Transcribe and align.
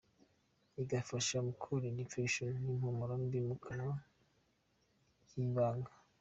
Igafasha 0.83 1.35
mukurinda 1.45 1.99
infection 2.05 2.49
n’impumuro 2.63 3.13
mbi 3.23 3.39
mu 3.47 3.53
myanya 3.61 3.95
y 5.35 5.35
ibanga. 5.47 5.91